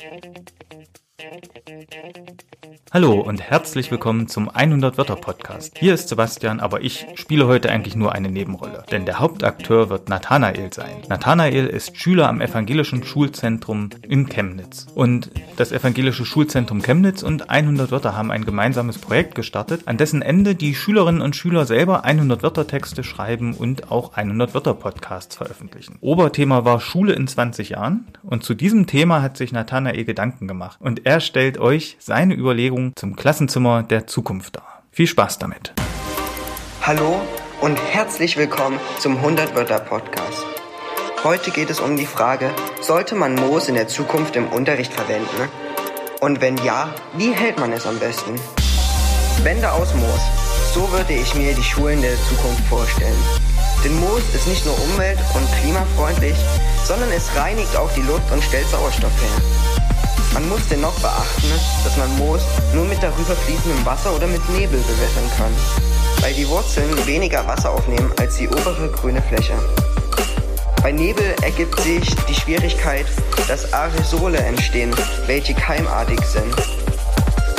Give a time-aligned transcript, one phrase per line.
[0.00, 0.52] Thank
[1.67, 1.67] you.
[2.90, 5.76] Hallo und herzlich willkommen zum 100 Wörter Podcast.
[5.76, 10.08] Hier ist Sebastian, aber ich spiele heute eigentlich nur eine Nebenrolle, denn der Hauptakteur wird
[10.08, 11.02] Nathanael sein.
[11.06, 17.90] Nathanael ist Schüler am Evangelischen Schulzentrum in Chemnitz und das Evangelische Schulzentrum Chemnitz und 100
[17.90, 22.42] Wörter haben ein gemeinsames Projekt gestartet, an dessen Ende die Schülerinnen und Schüler selber 100
[22.42, 25.98] Wörter Texte schreiben und auch 100 Wörter Podcasts veröffentlichen.
[26.00, 30.78] Oberthema war Schule in 20 Jahren und zu diesem Thema hat sich Nathanael Gedanken gemacht
[30.80, 34.82] und er stellt euch seine Überlegungen Einführung zum Klassenzimmer der Zukunft dar.
[34.92, 35.72] Viel Spaß damit.
[36.82, 37.20] Hallo
[37.60, 40.44] und herzlich willkommen zum 100 Wörter Podcast.
[41.24, 45.48] Heute geht es um die Frage, sollte man Moos in der Zukunft im Unterricht verwenden?
[46.20, 48.34] Und wenn ja, wie hält man es am besten?
[49.42, 50.20] Wände aus Moos.
[50.72, 53.22] So würde ich mir die Schulen der Zukunft vorstellen.
[53.84, 56.36] Denn Moos ist nicht nur umwelt- und klimafreundlich,
[56.84, 59.97] sondern es reinigt auch die Luft und stellt Sauerstoff her.
[60.38, 61.50] Man muss dennoch beachten,
[61.82, 62.42] dass man Moos
[62.72, 65.50] nur mit darüber fließendem Wasser oder mit Nebel bewässern kann,
[66.20, 69.54] weil die Wurzeln weniger Wasser aufnehmen als die obere grüne Fläche.
[70.80, 73.06] Bei Nebel ergibt sich die Schwierigkeit,
[73.48, 74.94] dass Aerosole entstehen,
[75.26, 76.54] welche keimartig sind.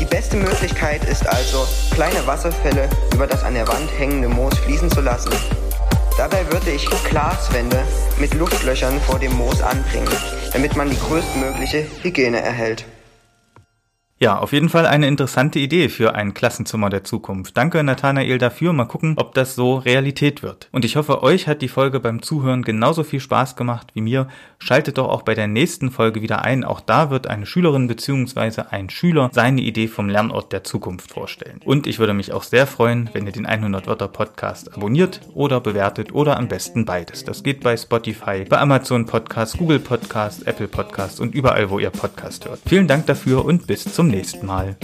[0.00, 4.90] Die beste Möglichkeit ist also, kleine Wasserfälle über das an der Wand hängende Moos fließen
[4.90, 5.30] zu lassen.
[6.16, 7.82] Dabei würde ich Glaswände
[8.18, 10.08] mit Luftlöchern vor dem Moos anbringen,
[10.52, 12.84] damit man die größtmögliche Hygiene erhält.
[14.22, 17.56] Ja, auf jeden Fall eine interessante Idee für ein Klassenzimmer der Zukunft.
[17.56, 18.72] Danke Nathanael dafür.
[18.72, 20.68] Mal gucken, ob das so Realität wird.
[20.70, 24.28] Und ich hoffe, euch hat die Folge beim Zuhören genauso viel Spaß gemacht wie mir.
[24.60, 26.62] Schaltet doch auch bei der nächsten Folge wieder ein.
[26.62, 28.62] Auch da wird eine Schülerin bzw.
[28.70, 31.58] ein Schüler seine Idee vom Lernort der Zukunft vorstellen.
[31.64, 35.60] Und ich würde mich auch sehr freuen, wenn ihr den 100 Wörter Podcast abonniert oder
[35.60, 37.24] bewertet oder am besten beides.
[37.24, 41.90] Das geht bei Spotify, bei Amazon Podcast, Google Podcast, Apple Podcast und überall, wo ihr
[41.90, 42.60] Podcast hört.
[42.64, 44.76] Vielen Dank dafür und bis zum nächsten Mal.